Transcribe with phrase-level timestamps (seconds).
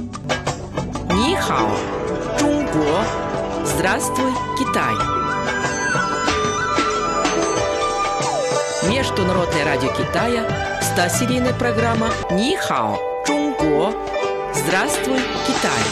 [0.00, 1.70] Нихао,
[2.38, 3.04] Чунго.
[3.64, 4.94] Здравствуй, Китай.
[8.90, 10.46] Международное радио Китая,
[10.80, 13.92] 100-серийная программа Нихао, Чунго.
[14.54, 15.82] Здравствуй, Китай.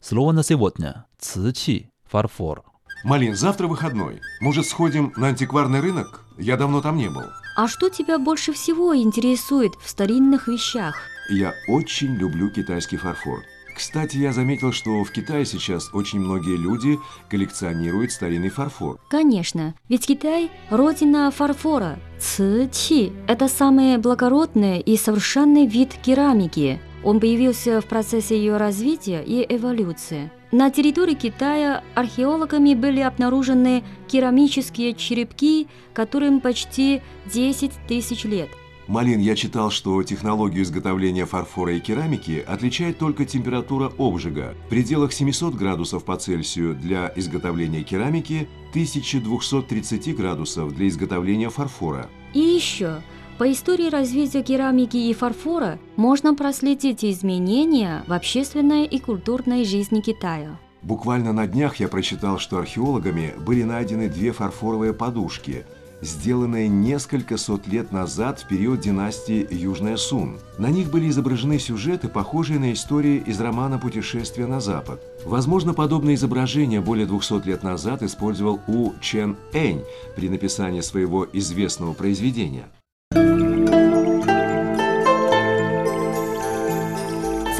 [0.00, 2.62] Слово на сегодня– цичи, фарфор.
[3.04, 4.20] Малин, завтра выходной.
[4.40, 6.24] Может, сходим на антикварный рынок?
[6.38, 7.24] Я давно там не был.
[7.54, 10.96] А что тебя больше всего интересует в старинных вещах?
[11.28, 13.44] Я очень люблю китайский фарфор.
[13.74, 16.98] Кстати, я заметил, что в Китае сейчас очень многие люди
[17.30, 18.98] коллекционируют старинный фарфор.
[19.08, 21.98] Конечно, ведь Китай– родина фарфора.
[22.20, 26.80] Ци-чи– это самый благородный и совершенный вид керамики.
[27.04, 30.30] Он появился в процессе ее развития и эволюции.
[30.52, 37.00] На территории Китая археологами были обнаружены керамические черепки, которым почти
[37.32, 38.50] 10 тысяч лет.
[38.88, 44.54] Малин, я читал, что технологию изготовления фарфора и керамики отличает только температура обжига.
[44.66, 52.10] В пределах 700 градусов по Цельсию для изготовления керамики, 1230 градусов для изготовления фарфора.
[52.34, 53.02] И еще,
[53.42, 60.60] по истории развития керамики и фарфора можно проследить изменения в общественной и культурной жизни Китая.
[60.82, 65.66] Буквально на днях я прочитал, что археологами были найдены две фарфоровые подушки,
[66.02, 70.38] сделанные несколько сот лет назад в период династии Южная Сун.
[70.56, 75.02] На них были изображены сюжеты, похожие на истории из романа «Путешествие на Запад».
[75.26, 79.82] Возможно, подобное изображение более 200 лет назад использовал У Чен Энь
[80.14, 82.68] при написании своего известного произведения.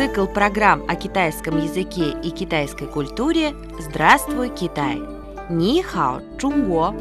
[0.02, 5.00] Цикл программ о китайском языке и китайской культуре «Здравствуй, Китай!»
[5.48, 6.92] Ни хао, Чунго!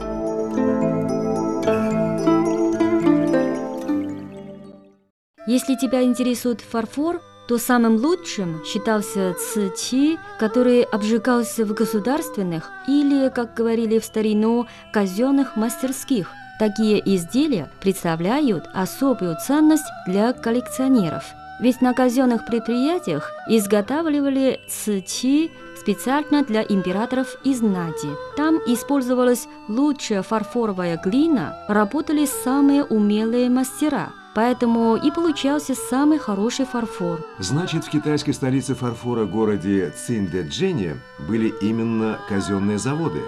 [5.47, 13.55] Если тебя интересует фарфор, то самым лучшим считался цичи, который обжигался в государственных или, как
[13.55, 16.29] говорили в старину, казенных мастерских.
[16.59, 21.23] Такие изделия представляют особую ценность для коллекционеров.
[21.61, 28.07] Ведь на казенных предприятиях изготавливали цичи специально для императоров и знати.
[28.35, 37.19] Там использовалась лучшая фарфоровая глина, работали самые умелые мастера– Поэтому и получался самый хороший фарфор.
[37.39, 40.95] Значит, в китайской столице фарфора городе Циндэджэне
[41.27, 43.19] были именно казенные заводы.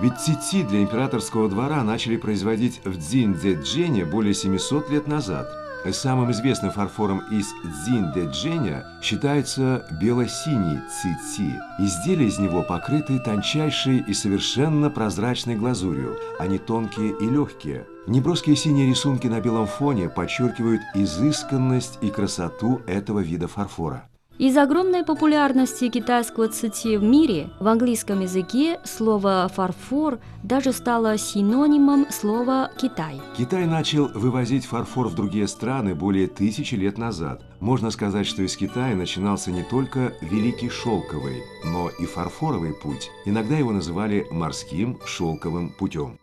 [0.00, 5.48] Ведь цити для императорского двора начали производить в Цзиньдэджэне более 700 лет назад.
[5.90, 11.58] Самым известным фарфором из Цзиньдэджэня считается бело-синий цити.
[11.78, 16.16] Изделия из него покрыты тончайшей и совершенно прозрачной глазурью.
[16.38, 17.86] Они тонкие и легкие.
[18.06, 24.08] Неброские синие рисунки на белом фоне подчеркивают изысканность и красоту этого вида фарфора.
[24.38, 32.06] Из огромной популярности китайского цити в мире в английском языке слово «фарфор» даже стало синонимом
[32.08, 33.20] слова «Китай».
[33.36, 37.42] Китай начал вывозить фарфор в другие страны более тысячи лет назад.
[37.58, 43.10] Можно сказать, что из Китая начинался не только Великий Шелковый, но и фарфоровый путь.
[43.24, 46.16] Иногда его называли морским шелковым путем.